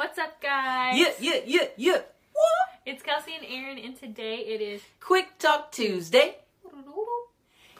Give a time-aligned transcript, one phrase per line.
[0.00, 0.98] What's up, guys?
[0.98, 1.92] Yeah, yeah, yeah, yeah.
[2.32, 2.80] What?
[2.86, 4.80] It's Kelsey and Aaron, and today it is.
[4.98, 6.36] Quick Talk Tuesday.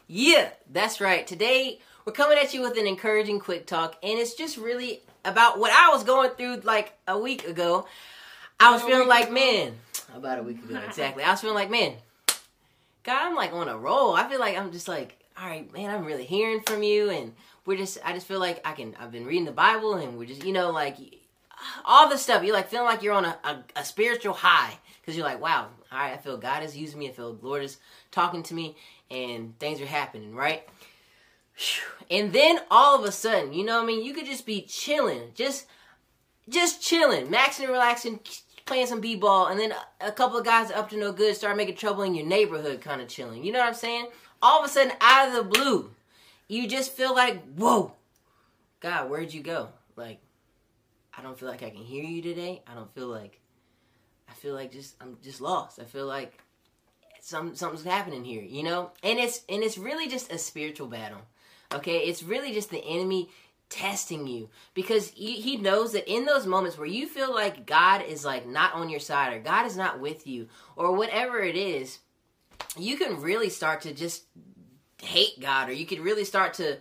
[0.07, 1.27] Yeah, that's right.
[1.27, 5.59] Today we're coming at you with an encouraging quick talk, and it's just really about
[5.59, 7.87] what I was going through like a week ago.
[8.61, 9.33] I was About feeling like, ago?
[9.33, 9.73] man,
[10.15, 11.23] about a week ago, exactly.
[11.23, 11.95] I was feeling like, man,
[13.03, 14.13] God, I'm like on a roll.
[14.15, 17.33] I feel like I'm just like, all right, man, I'm really hearing from you, and
[17.65, 20.29] we're just, I just feel like I can, I've been reading the Bible, and we're
[20.29, 20.99] just, you know, like
[21.85, 22.43] all the stuff.
[22.43, 25.69] You're like feeling like you're on a, a, a spiritual high because you're like, wow,
[25.93, 27.09] all right, I feel God is using me.
[27.09, 27.79] I feel Lord is
[28.11, 28.77] talking to me,
[29.11, 30.69] and things are happening, right?
[32.11, 34.05] And then all of a sudden, you know what I mean?
[34.05, 35.67] You could just be chilling, just
[36.49, 38.21] just chilling, maxing and relaxing,
[38.67, 41.77] playing some b-ball, and then a couple of guys up to no good start making
[41.77, 43.45] trouble in your neighborhood, kind of chilling.
[43.45, 44.09] You know what I'm saying?
[44.43, 45.91] All of a sudden, out of the blue,
[46.49, 47.93] you just feel like, whoa,
[48.81, 49.69] God, where'd you go?
[49.97, 50.21] Like,
[51.21, 52.63] I don't feel like I can hear you today.
[52.67, 53.41] I don't feel like,
[54.27, 55.79] I feel like just I'm just lost.
[55.79, 56.39] I feel like
[57.21, 58.93] some something's happening here, you know.
[59.03, 61.21] And it's and it's really just a spiritual battle.
[61.75, 63.29] Okay, it's really just the enemy
[63.69, 68.25] testing you because he, knows that in those moments where you feel like God is
[68.25, 71.99] like not on your side or God is not with you or whatever it is,
[72.77, 74.25] you can really start to just
[75.03, 76.79] hate God or you could really start to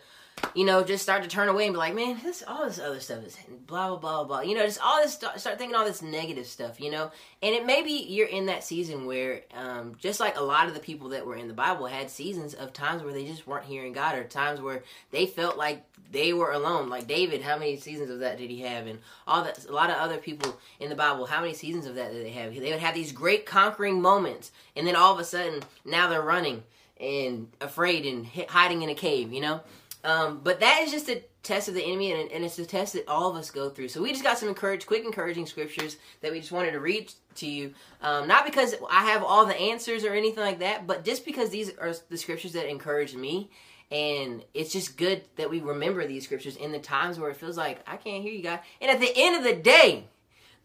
[0.56, 3.00] you know, just start to turn away and be like, man, this all this other
[3.00, 3.38] stuff is
[3.68, 4.42] blah blah blah blah.
[4.42, 6.80] You know, just all this start thinking all this negative stuff.
[6.82, 10.68] You know, and it maybe you're in that season where, um, just like a lot
[10.68, 13.48] of the people that were in the Bible had seasons of times where they just
[13.48, 16.90] weren't hearing God, or times where they felt like they were alone.
[16.90, 18.88] Like David, how many seasons of that did he have?
[18.88, 21.96] And all that, a lot of other people in the Bible, how many seasons of
[21.96, 22.56] that did they have?
[22.56, 26.22] They would have these great conquering moments, and then all of a sudden, now they're
[26.22, 26.64] running
[27.00, 29.32] and afraid and hi- hiding in a cave.
[29.32, 29.62] You know.
[30.04, 32.94] Um, but that is just a test of the enemy, and, and it's a test
[32.94, 33.90] that all of us go through.
[33.90, 37.12] So we just got some encourage, quick, encouraging scriptures that we just wanted to read
[37.36, 37.74] to you.
[38.02, 41.50] Um, not because I have all the answers or anything like that, but just because
[41.50, 43.50] these are the scriptures that encourage me.
[43.92, 47.58] And it's just good that we remember these scriptures in the times where it feels
[47.58, 48.60] like I can't hear you, God.
[48.80, 50.06] And at the end of the day,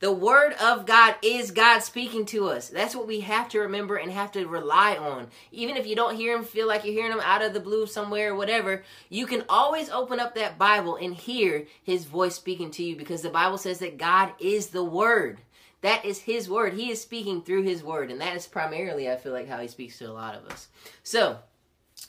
[0.05, 2.69] the word of God is God speaking to us.
[2.69, 5.29] That's what we have to remember and have to rely on.
[5.51, 7.87] Even if you don't hear him, feel like you're hearing him out of the blue
[7.87, 12.71] somewhere or whatever, you can always open up that Bible and hear his voice speaking
[12.73, 15.39] to you because the Bible says that God is the word.
[15.81, 16.75] That is his word.
[16.75, 18.11] He is speaking through his word.
[18.11, 20.69] And that is primarily, I feel like, how he speaks to a lot of us.
[21.03, 21.39] So,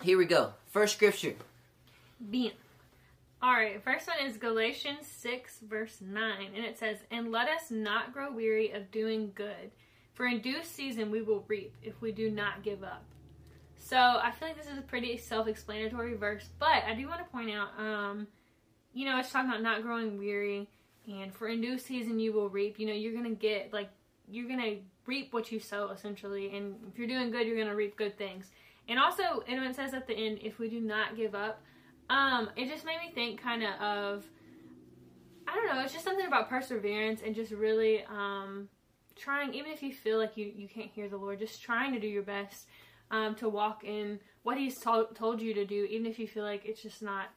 [0.01, 0.51] here we go.
[0.67, 1.35] First scripture.
[2.29, 2.51] Being.
[3.45, 7.69] All right, first one is Galatians 6, verse 9, and it says, And let us
[7.69, 9.69] not grow weary of doing good,
[10.13, 13.03] for in due season we will reap if we do not give up.
[13.77, 17.19] So I feel like this is a pretty self explanatory verse, but I do want
[17.19, 18.25] to point out, um,
[18.95, 20.67] you know, it's talking about not growing weary,
[21.07, 22.79] and for in due season you will reap.
[22.79, 23.91] You know, you're going to get, like,
[24.27, 27.69] you're going to reap what you sow, essentially, and if you're doing good, you're going
[27.69, 28.49] to reap good things.
[28.89, 31.61] And also, and it says at the end, if we do not give up,
[32.09, 34.23] um, it just made me think kind of of
[35.47, 38.69] I don't know, it's just something about perseverance and just really um
[39.15, 41.99] trying even if you feel like you you can't hear the Lord, just trying to
[41.99, 42.67] do your best
[43.11, 46.43] um to walk in what he's told told you to do even if you feel
[46.43, 47.27] like it's just not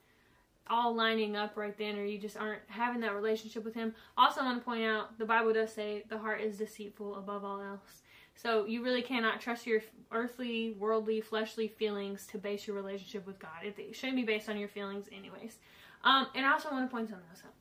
[0.70, 3.94] all lining up right then or you just aren't having that relationship with him.
[4.16, 7.44] Also I want to point out the Bible does say the heart is deceitful above
[7.44, 8.02] all else.
[8.40, 9.80] So you really cannot trust your
[10.12, 13.50] earthly, worldly, fleshly feelings to base your relationship with God.
[13.64, 15.58] It, shouldn't be based on your feelings, anyways.
[16.04, 17.52] Um, and I also want to point something else out.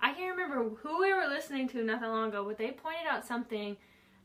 [0.00, 3.06] I can't remember who we were listening to not that long ago, but they pointed
[3.08, 3.76] out something.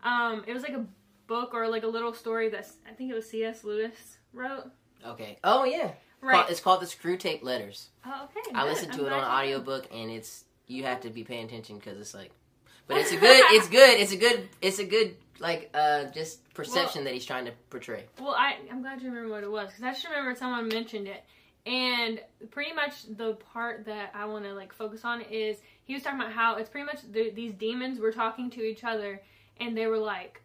[0.04, 0.86] Um, it was like a
[1.28, 3.66] book or like a little story that I think it was C.S.
[3.66, 4.72] Lewis wrote.
[5.06, 5.38] Okay.
[5.44, 5.92] Oh, yeah.
[6.22, 6.50] Right.
[6.50, 7.90] It's called the Screwtape Letters.
[8.06, 8.56] Oh, okay.
[8.56, 8.70] I good.
[8.70, 12.00] listened to I'm it on audiobook and it's you have to be paying attention because
[12.00, 12.31] it's like
[12.88, 16.54] but it's a good it's good it's a good it's a good like uh just
[16.54, 19.70] perception that he's trying to portray Well, I I'm glad you remember what it was
[19.70, 21.24] because I just remember someone mentioned it,
[21.66, 22.20] and
[22.52, 26.20] pretty much the part that I want to like focus on is he was talking
[26.20, 29.22] about how it's pretty much the, these demons were talking to each other,
[29.60, 30.42] and they were like,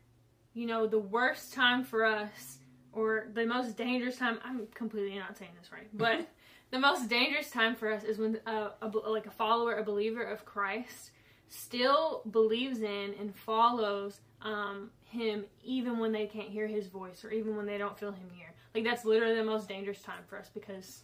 [0.55, 2.59] you know, the worst time for us
[2.93, 4.39] or the most dangerous time.
[4.45, 6.29] I'm completely not saying this right, but
[6.71, 10.23] the most dangerous time for us is when a, a like a follower, a believer
[10.23, 11.11] of Christ,
[11.49, 17.31] still believes in and follows um, him even when they can't hear his voice or
[17.31, 18.53] even when they don't feel him near.
[18.75, 21.03] Like that's literally the most dangerous time for us because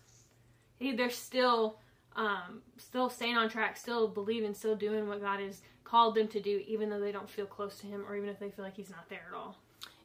[0.79, 1.79] he, they're still
[2.17, 6.41] um, still staying on track, still believing, still doing what God has called them to
[6.41, 8.77] do, even though they don't feel close to Him or even if they feel like
[8.77, 9.57] He's not there at all.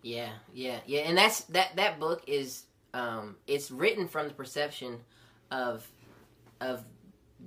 [0.02, 1.76] Yeah, yeah, yeah, and that's that.
[1.78, 5.00] That book is um, it's written from the perception
[5.50, 5.88] of
[6.62, 6.84] of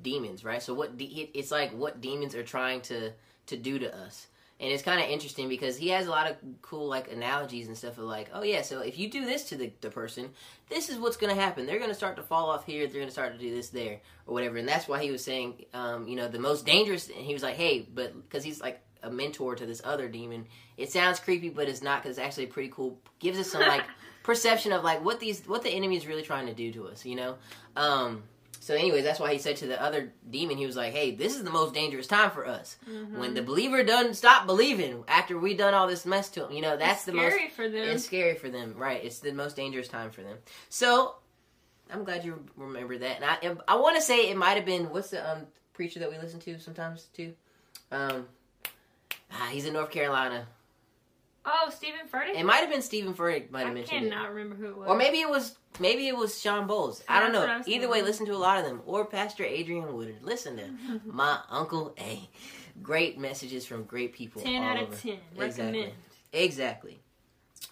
[0.03, 0.63] demons, right?
[0.63, 3.13] So what de- it's like what demons are trying to
[3.47, 4.27] to do to us.
[4.61, 7.79] And it's kind of interesting because he has a lot of cool like analogies and
[7.79, 10.31] stuff of like, oh yeah, so if you do this to the, the person,
[10.69, 11.65] this is what's going to happen.
[11.65, 12.87] They're going to start to fall off here.
[12.87, 14.57] They're going to start to do this there or whatever.
[14.57, 17.07] And that's why he was saying, um, you know, the most dangerous.
[17.09, 20.47] And he was like, hey, but because he's like a mentor to this other demon.
[20.77, 22.99] It sounds creepy, but it's not because it's actually pretty cool.
[23.19, 23.85] Gives us some like
[24.23, 27.05] perception of like what these what the enemy is really trying to do to us.
[27.05, 27.37] You know.
[27.77, 28.23] Um,
[28.69, 31.35] so, anyways, that's why he said to the other demon, he was like, "Hey, this
[31.35, 32.77] is the most dangerous time for us.
[32.87, 33.19] Mm-hmm.
[33.19, 36.61] When the believer doesn't stop believing after we done all this mess to him, you
[36.61, 37.89] know, that's it's the most scary for them.
[37.89, 39.03] It's scary for them, right?
[39.03, 40.37] It's the most dangerous time for them.
[40.69, 41.15] So,
[41.91, 43.23] I'm glad you remember that.
[43.41, 46.11] And I, I want to say it might have been what's the um, preacher that
[46.11, 47.33] we listen to sometimes too.
[47.91, 48.29] Um,
[49.33, 50.47] ah, he's in North Carolina.
[51.51, 52.35] Oh, Stephen Furtick.
[52.39, 53.51] It might have been Stephen Furtick.
[53.51, 54.11] Might have I mentioned it.
[54.11, 54.89] cannot remember who it was.
[54.89, 57.03] Or maybe it was maybe it was Shawn Bolz.
[57.09, 57.63] I don't know.
[57.67, 58.83] Either way, listen to a lot of them.
[58.87, 60.23] Or Pastor Adrian Woodard.
[60.23, 62.29] Listen to my uncle A.
[62.83, 64.43] Great messages from great people.
[64.43, 64.93] ten out over.
[64.93, 65.19] of ten.
[65.37, 65.65] Exactly.
[65.65, 65.93] Recommend.
[66.33, 67.01] Exactly.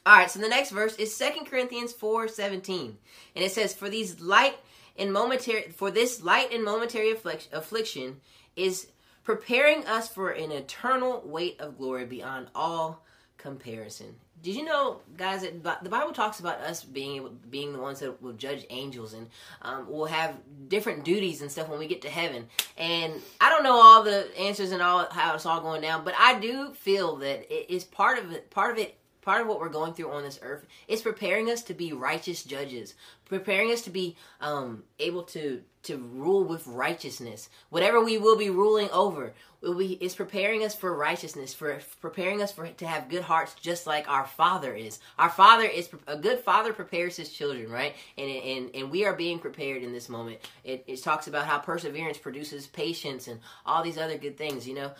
[0.04, 2.94] All right, so the next verse is Second Corinthians 4:17.
[3.34, 4.56] And it says for these light
[4.98, 8.20] and momentary for this light and momentary affliction
[8.54, 8.88] is
[9.24, 13.04] preparing us for an eternal weight of glory beyond all
[13.46, 14.16] comparison.
[14.42, 18.00] Did you know, guys, that the Bible talks about us being able, being the ones
[18.00, 19.28] that will judge angels and
[19.62, 20.34] um, will have
[20.68, 22.48] different duties and stuff when we get to heaven.
[22.76, 26.14] And I don't know all the answers and all how it's all going down, but
[26.18, 28.50] I do feel that it is part of it.
[28.50, 31.62] Part of it part of what we're going through on this earth is preparing us
[31.62, 32.94] to be righteous judges
[33.28, 37.48] preparing us to be um, able to to rule with righteousness.
[37.70, 42.68] Whatever we will be ruling over is preparing us for righteousness for preparing us for
[42.68, 45.00] to have good hearts just like our father is.
[45.18, 47.94] Our father is a good father prepares his children right?
[48.18, 50.38] And and and we are being prepared in this moment.
[50.64, 54.74] It, it talks about how perseverance produces patience and all these other good things you
[54.74, 54.92] know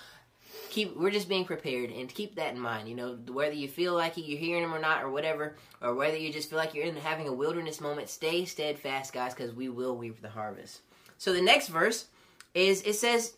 [0.71, 3.95] keep we're just being prepared and keep that in mind you know whether you feel
[3.95, 6.85] like you're hearing them or not or whatever or whether you just feel like you're
[6.85, 10.81] in having a wilderness moment stay steadfast guys because we will reap the harvest.
[11.19, 12.07] So the next verse
[12.55, 13.35] is it says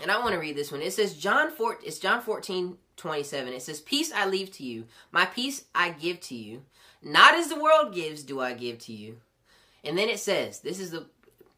[0.00, 3.52] and i want to read this one it says john 4 it's john 14 27
[3.52, 6.62] it says peace i leave to you my peace i give to you.
[7.02, 9.18] Not as the world gives do i give to you.
[9.84, 11.06] And then it says this is the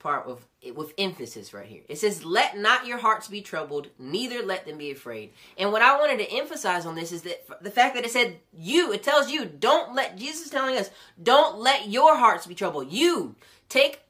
[0.00, 0.44] part with
[0.74, 1.82] with emphasis right here.
[1.88, 5.82] It says, "Let not your hearts be troubled, neither let them be afraid." And what
[5.82, 9.04] I wanted to emphasize on this is that the fact that it said you, it
[9.04, 10.90] tells you, don't let Jesus is telling us,
[11.22, 12.90] don't let your hearts be troubled.
[12.90, 13.36] You
[13.68, 14.00] take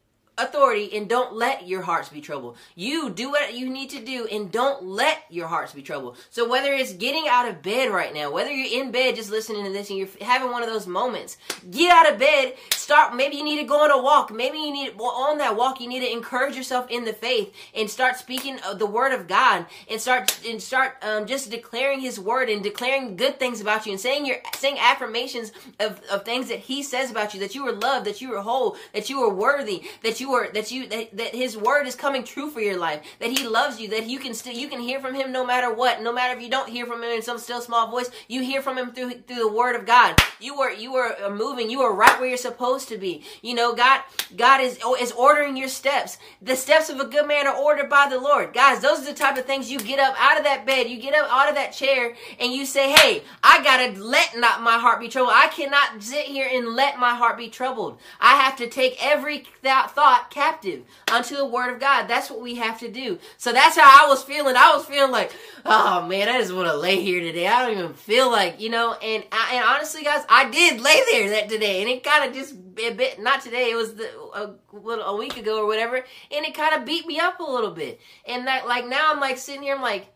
[0.40, 2.56] authority and don't let your hearts be troubled.
[2.74, 6.16] You do what you need to do and don't let your hearts be troubled.
[6.30, 9.64] So whether it's getting out of bed right now, whether you're in bed just listening
[9.64, 11.36] to this and you're having one of those moments,
[11.70, 14.32] get out of bed, start maybe you need to go on a walk.
[14.32, 17.88] Maybe you need on that walk you need to encourage yourself in the faith and
[17.88, 22.18] start speaking of the word of God and start and start um, just declaring his
[22.18, 26.48] word and declaring good things about you and saying your saying affirmations of, of things
[26.48, 29.22] that he says about you that you are loved, that you are whole, that you
[29.22, 32.60] are worthy, that you are that you that, that his word is coming true for
[32.60, 35.32] your life, that he loves you, that you can still you can hear from him
[35.32, 37.90] no matter what, no matter if you don't hear from him in some still small
[37.90, 40.20] voice, you hear from him through through the word of God.
[40.40, 43.22] You are you are uh, moving, you are right where you're supposed to be.
[43.42, 44.02] You know, God
[44.36, 46.18] God is oh, is ordering your steps.
[46.42, 48.52] The steps of a good man are ordered by the Lord.
[48.52, 51.00] Guys, those are the type of things you get up out of that bed, you
[51.00, 54.62] get up out of that chair and you say, "Hey, I got to let not
[54.62, 55.34] my heart be troubled.
[55.34, 57.98] I cannot sit here and let my heart be troubled.
[58.20, 62.06] I have to take every th- thought captive unto the word of God.
[62.06, 63.18] That's what we have to do.
[63.36, 64.56] So that's how I was feeling.
[64.56, 65.32] I was feeling like,
[65.64, 67.46] oh man, I just want to lay here today.
[67.46, 71.00] I don't even feel like, you know, and I, and honestly, guys, I did lay
[71.10, 73.20] there that today, and it kind of just a bit.
[73.20, 73.70] Not today.
[73.70, 77.06] It was the, a little a week ago or whatever, and it kind of beat
[77.06, 78.00] me up a little bit.
[78.26, 80.12] And that like now I'm like sitting here, I'm like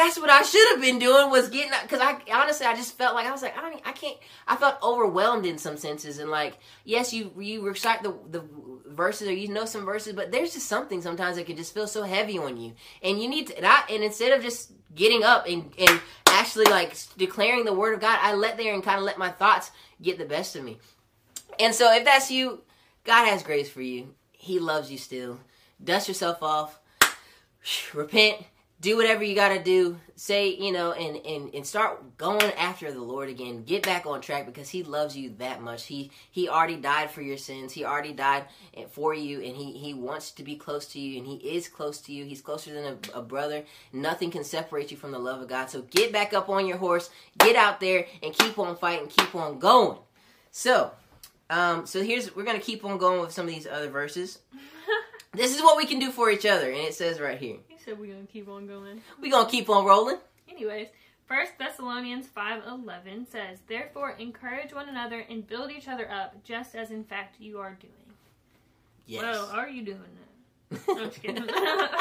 [0.00, 3.14] that's what I should have been doing was getting because I honestly I just felt
[3.14, 6.30] like I was like I don't I can't I felt overwhelmed in some senses and
[6.30, 8.44] like yes you you recite the the
[9.00, 11.86] verses or you know some verses but there's just something sometimes that can just feel
[11.86, 12.74] so heavy on you.
[13.02, 16.66] And you need to and, I, and instead of just getting up and and actually
[16.66, 19.70] like declaring the word of God I let there and kind of let my thoughts
[20.02, 20.78] get the best of me.
[21.58, 22.62] And so if that's you
[23.04, 24.14] God has grace for you.
[24.32, 25.40] He loves you still.
[25.82, 26.78] Dust yourself off.
[27.94, 28.36] Repent
[28.80, 29.98] do whatever you got to do.
[30.16, 33.64] Say you know and, and and start going after the lord again.
[33.64, 35.86] Get back on track because he loves you that much.
[35.86, 37.72] He he already died for your sins.
[37.72, 38.44] He already died
[38.90, 42.00] for you and he he wants to be close to you and he is close
[42.02, 42.24] to you.
[42.24, 43.64] He's closer than a, a brother.
[43.92, 45.70] Nothing can separate you from the love of god.
[45.70, 49.34] So get back up on your horse get out there and keep on fighting keep
[49.34, 49.98] on going.
[50.50, 50.92] So
[51.48, 54.38] um so here's we're gonna keep on going with some of these other verses.
[55.32, 57.58] This is what we can do for each other and it says right here
[57.98, 59.00] We're gonna keep on going.
[59.20, 60.18] We're gonna keep on rolling.
[60.48, 60.88] Anyways,
[61.26, 66.90] First Thessalonians 5:11 says, "Therefore encourage one another and build each other up, just as
[66.90, 68.14] in fact you are doing."
[69.06, 69.22] Yes.
[69.22, 70.00] Well, are you doing
[70.70, 70.80] that?
[70.88, 71.48] I'm just kidding.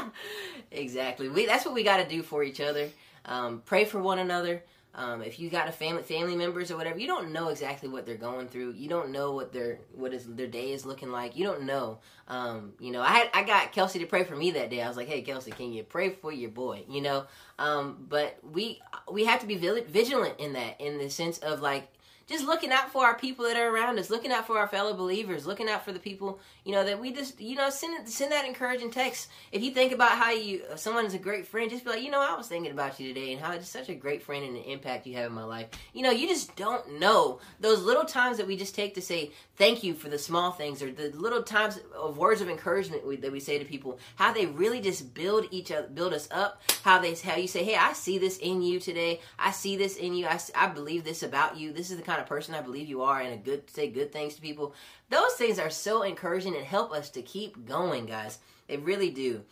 [0.72, 1.30] exactly.
[1.30, 2.90] We that's what we got to do for each other.
[3.26, 4.64] Um, pray for one another.
[4.96, 8.06] Um, if you got a family family members or whatever, you don't know exactly what
[8.06, 8.74] they're going through.
[8.74, 11.38] You don't know what their what is their day is looking like.
[11.38, 12.00] You don't know.
[12.28, 14.82] Um, you know, I had I got Kelsey to pray for me that day.
[14.82, 16.86] I was like, hey Kelsey, can you pray for your boy?
[16.90, 17.26] You know,
[17.60, 18.82] um, but we
[19.12, 21.88] we have to be vigilant in that in the sense of like
[22.30, 24.94] just looking out for our people that are around us, looking out for our fellow
[24.94, 28.32] believers, looking out for the people, you know, that we just, you know, send send
[28.32, 29.30] that encouraging text.
[29.52, 32.12] If you think about how you someone is a great friend, just be like, you
[32.12, 34.56] know, I was thinking about you today and how it's such a great friend and
[34.56, 35.68] the impact you have in my life.
[35.94, 39.32] You know, you just don't know those little times that we just take to say
[39.58, 43.18] thank you for the small things or the little times of words of encouragement we,
[43.18, 46.62] that we say to people, how they really just build each other, build us up.
[46.84, 49.20] How they, how you say, hey, I see this in you today.
[49.38, 50.28] I see this in you.
[50.28, 51.74] I, I believe this about you.
[51.74, 53.90] This is the kind kind of person I believe you are and a good say
[53.90, 54.74] good things to people.
[55.10, 58.40] Those things are so encouraging and help us to keep going, guys.
[58.68, 59.44] They really do.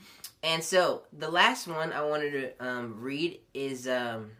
[0.43, 4.31] And so the last one I wanted to um, read is um,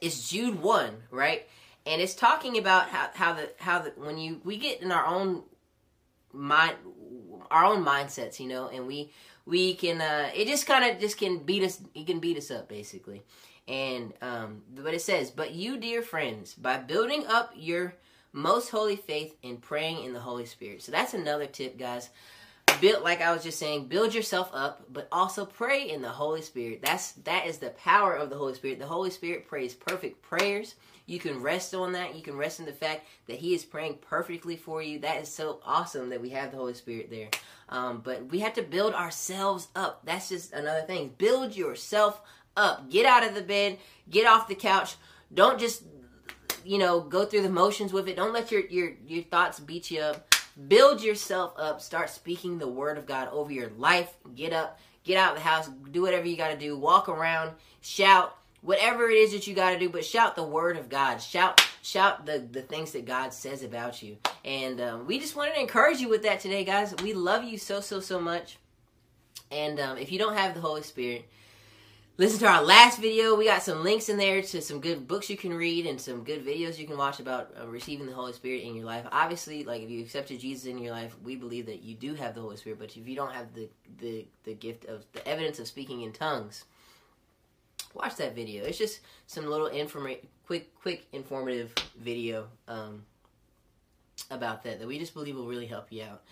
[0.00, 1.46] is Jude one, right?
[1.86, 5.06] And it's talking about how how the how the when you we get in our
[5.06, 5.42] own
[6.32, 6.76] mind
[7.50, 9.12] our own mindsets, you know, and we
[9.44, 12.50] we can uh it just kind of just can beat us it can beat us
[12.50, 13.22] up basically
[13.68, 17.94] and um, but it says, "But you, dear friends, by building up your
[18.32, 22.10] most holy faith and praying in the Holy Spirit." So that's another tip, guys.
[22.80, 26.42] Build, like I was just saying, build yourself up, but also pray in the Holy
[26.42, 26.80] Spirit.
[26.82, 28.78] That's that is the power of the Holy Spirit.
[28.78, 30.74] The Holy Spirit prays perfect prayers.
[31.08, 32.14] You can rest on that.
[32.14, 34.98] You can rest in the fact that He is praying perfectly for you.
[34.98, 37.28] That is so awesome that we have the Holy Spirit there.
[37.70, 40.02] Um, but we have to build ourselves up.
[40.04, 41.14] That's just another thing.
[41.16, 42.20] Build yourself
[42.58, 42.90] up.
[42.90, 43.78] Get out of the bed.
[44.10, 44.96] Get off the couch.
[45.32, 45.84] Don't just
[46.64, 48.16] you know go through the motions with it.
[48.16, 50.34] Don't let your your your thoughts beat you up.
[50.66, 51.80] Build yourself up.
[51.80, 54.12] Start speaking the word of God over your life.
[54.34, 54.80] Get up.
[55.04, 55.70] Get out of the house.
[55.92, 56.76] Do whatever you got to do.
[56.76, 57.52] Walk around.
[57.80, 58.34] Shout.
[58.60, 61.18] Whatever it is that you got to do, but shout the word of God.
[61.18, 64.16] Shout, shout the the things that God says about you.
[64.44, 66.92] And um, we just wanted to encourage you with that today, guys.
[67.00, 68.58] We love you so so so much.
[69.52, 71.28] And um, if you don't have the Holy Spirit,
[72.18, 73.36] listen to our last video.
[73.36, 76.24] We got some links in there to some good books you can read and some
[76.24, 79.06] good videos you can watch about uh, receiving the Holy Spirit in your life.
[79.10, 82.34] Obviously, like if you accepted Jesus in your life, we believe that you do have
[82.34, 82.80] the Holy Spirit.
[82.80, 86.12] But if you don't have the the, the gift of the evidence of speaking in
[86.12, 86.64] tongues,
[87.94, 88.64] watch that video.
[88.64, 93.04] It's just some little informa- quick quick informative video um,
[94.30, 96.22] about that that we just believe will really help you out.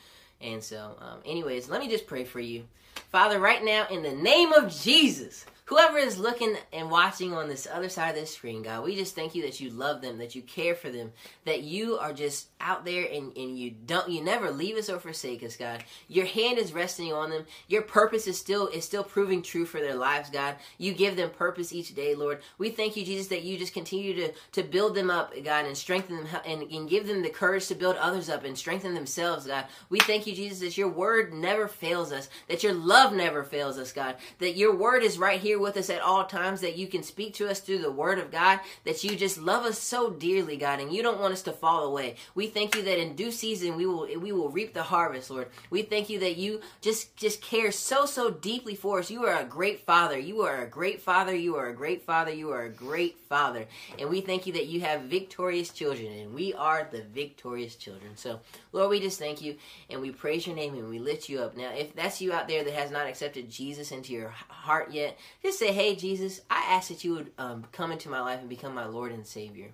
[0.41, 2.65] And so, um, anyways, let me just pray for you.
[3.09, 7.67] Father, right now, in the name of Jesus, whoever is looking and watching on this
[7.71, 10.35] other side of this screen, God, we just thank you that you love them, that
[10.35, 11.13] you care for them,
[11.45, 14.99] that you are just out there and, and you don't you never leave us or
[14.99, 15.85] forsake us, God.
[16.09, 17.45] Your hand is resting on them.
[17.69, 20.57] Your purpose is still is still proving true for their lives, God.
[20.79, 22.41] You give them purpose each day, Lord.
[22.59, 25.77] We thank you, Jesus, that you just continue to, to build them up, God, and
[25.77, 29.47] strengthen them and, and give them the courage to build others up and strengthen themselves,
[29.47, 29.67] God.
[29.91, 33.79] We thank you, Jesus, that your word never fails us, that your love never fails
[33.79, 36.87] us, God, that your word is right here with us at all times, that you
[36.87, 40.11] can speak to us through the word of God, that you just love us so
[40.11, 42.17] dearly, God, and you don't want us to fall away.
[42.35, 45.49] We thank you that in due season we will we will reap the harvest, Lord.
[45.71, 49.11] We thank you that you just just care so so deeply for us.
[49.11, 50.19] You are a great father.
[50.19, 51.35] You are a great father.
[51.35, 52.33] You are a great father.
[52.33, 53.67] You are a great father.
[53.99, 58.13] And we thank you that you have victorious children and we are the victorious children.
[58.17, 58.41] So,
[58.73, 59.57] Lord, we just thank you
[59.91, 61.57] and we praise your name and we lift you up.
[61.57, 65.17] Now, if that's you out there that has not accepted Jesus into your heart yet,
[65.47, 68.49] just say, "Hey, Jesus, I ask that you would um, come into my life and
[68.49, 69.71] become my Lord and Savior."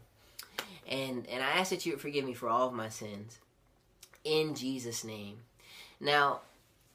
[0.88, 3.38] And and I ask that you would forgive me for all of my sins.
[4.24, 5.38] In Jesus' name.
[6.00, 6.40] Now,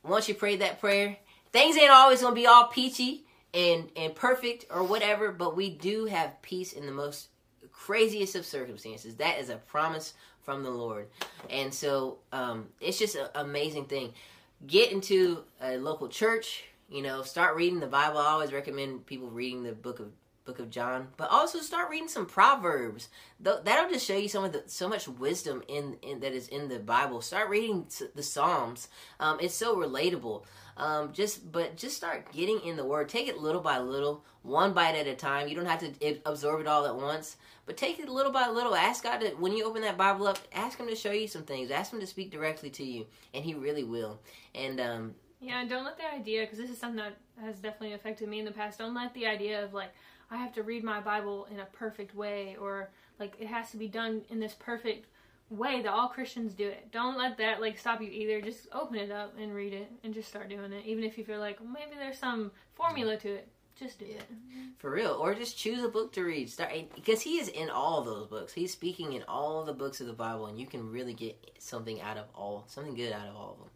[0.03, 1.17] once you prayed that prayer,
[1.51, 6.05] things ain't always gonna be all peachy and and perfect or whatever, but we do
[6.05, 7.29] have peace in the most
[7.72, 9.15] craziest of circumstances.
[9.15, 11.07] That is a promise from the Lord.
[11.50, 14.13] And so um, it's just an amazing thing.
[14.65, 18.20] Get into a local church, you know, start reading the Bible.
[18.20, 20.12] I always recommend people reading the book of
[20.48, 23.10] book of John, but also start reading some proverbs.
[23.39, 26.70] That'll just show you some of the so much wisdom in, in that is in
[26.70, 27.22] the Bible.
[27.22, 28.88] Start reading the Psalms.
[29.20, 30.46] Um, it's so relatable.
[30.77, 33.10] Um, just but just start getting in the Word.
[33.10, 35.48] Take it little by little, one bite at a time.
[35.48, 38.74] You don't have to absorb it all at once, but take it little by little.
[38.74, 41.44] Ask God to when you open that Bible up, ask Him to show you some
[41.44, 41.72] things.
[41.72, 44.22] Ask Him to speak directly to you, and He really will.
[44.56, 47.94] And um, Yeah, and don't let the idea, because this is something that has definitely
[47.94, 48.79] affected me in the past.
[48.79, 49.91] Don't let the idea of like
[50.32, 52.89] I have to read my Bible in a perfect way, or
[53.20, 55.08] like it has to be done in this perfect
[55.50, 56.91] way that all Christians do it.
[56.91, 58.41] Don't let that like stop you either.
[58.41, 60.86] Just open it up and read it, and just start doing it.
[60.86, 63.48] Even if you feel like maybe there's some formula to it,
[63.79, 64.17] just do Yeah.
[64.17, 64.27] it.
[64.79, 66.50] For real, or just choose a book to read.
[66.50, 68.53] Start because he is in all those books.
[68.53, 72.01] He's speaking in all the books of the Bible, and you can really get something
[72.01, 73.70] out of all, something good out of all of them.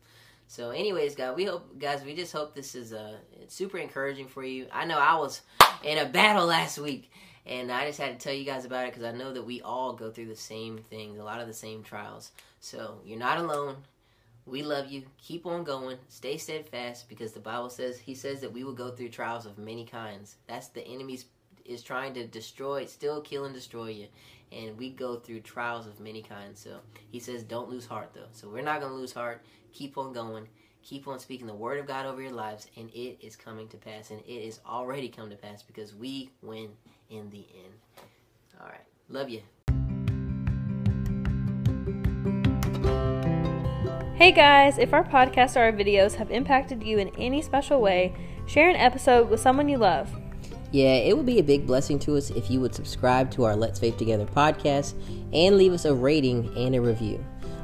[0.51, 3.15] So, anyways, guys, we hope, guys, we just hope this is uh
[3.47, 4.67] super encouraging for you.
[4.69, 5.43] I know I was
[5.81, 7.09] in a battle last week,
[7.45, 9.61] and I just had to tell you guys about it because I know that we
[9.61, 12.33] all go through the same things, a lot of the same trials.
[12.59, 13.77] So, you're not alone.
[14.45, 15.03] We love you.
[15.17, 15.95] Keep on going.
[16.09, 19.57] Stay steadfast because the Bible says he says that we will go through trials of
[19.57, 20.35] many kinds.
[20.47, 21.27] That's the enemy's
[21.65, 24.07] is trying to destroy, still kill and destroy you.
[24.51, 26.59] And we go through trials of many kinds.
[26.59, 26.79] So
[27.11, 28.27] he says don't lose heart though.
[28.31, 29.41] So we're not going to lose heart.
[29.73, 30.47] Keep on going.
[30.83, 33.77] Keep on speaking the word of God over your lives and it is coming to
[33.77, 36.69] pass and it is already come to pass because we win
[37.09, 37.73] in the end.
[38.59, 38.81] All right.
[39.09, 39.41] Love you.
[44.15, 48.13] Hey guys, if our podcast or our videos have impacted you in any special way,
[48.45, 50.11] share an episode with someone you love.
[50.71, 53.55] Yeah, it would be a big blessing to us if you would subscribe to our
[53.55, 54.93] Let's Faith Together podcast
[55.33, 57.23] and leave us a rating and a review.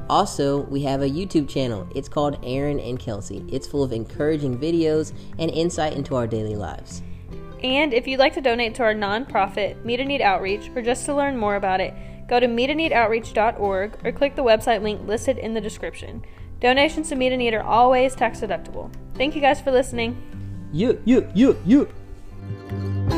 [0.09, 1.87] Also, we have a YouTube channel.
[1.95, 3.45] It's called Aaron and Kelsey.
[3.49, 7.01] It's full of encouraging videos and insight into our daily lives.
[7.63, 11.05] And if you'd like to donate to our nonprofit, Meet a Need Outreach, or just
[11.05, 11.93] to learn more about it,
[12.27, 16.23] go to meetaneedoutreach.org or click the website link listed in the description.
[16.59, 18.91] Donations to Meet a Need are always tax deductible.
[19.15, 20.21] Thank you guys for listening.
[20.71, 21.85] You, you, you, yeah.
[22.69, 23.16] Bye.